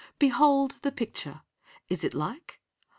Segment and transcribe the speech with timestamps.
[0.17, 1.43] Behold the picture!
[1.87, 2.59] Is it like?